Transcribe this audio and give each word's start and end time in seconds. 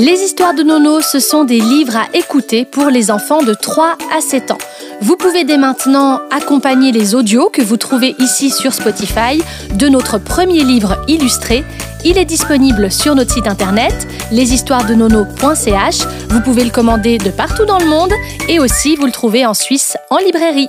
Les 0.00 0.22
histoires 0.22 0.54
de 0.54 0.62
Nono, 0.62 1.00
ce 1.00 1.18
sont 1.18 1.42
des 1.42 1.58
livres 1.58 1.96
à 1.96 2.06
écouter 2.16 2.64
pour 2.64 2.86
les 2.86 3.10
enfants 3.10 3.42
de 3.42 3.52
3 3.52 3.96
à 4.16 4.20
7 4.20 4.52
ans. 4.52 4.58
Vous 5.00 5.16
pouvez 5.16 5.42
dès 5.42 5.58
maintenant 5.58 6.20
accompagner 6.30 6.92
les 6.92 7.16
audios 7.16 7.50
que 7.50 7.62
vous 7.62 7.76
trouvez 7.76 8.14
ici 8.20 8.50
sur 8.50 8.72
Spotify 8.72 9.42
de 9.74 9.88
notre 9.88 10.18
premier 10.18 10.62
livre 10.62 11.02
illustré. 11.08 11.64
Il 12.04 12.16
est 12.16 12.24
disponible 12.24 12.92
sur 12.92 13.16
notre 13.16 13.32
site 13.32 13.48
internet 13.48 14.06
leshistoiresdenono.ch. 14.30 16.06
Vous 16.28 16.40
pouvez 16.42 16.62
le 16.62 16.70
commander 16.70 17.18
de 17.18 17.30
partout 17.30 17.64
dans 17.64 17.80
le 17.80 17.86
monde 17.86 18.12
et 18.48 18.60
aussi 18.60 18.94
vous 18.94 19.06
le 19.06 19.12
trouvez 19.12 19.46
en 19.46 19.54
Suisse 19.54 19.96
en 20.10 20.18
librairie. 20.18 20.68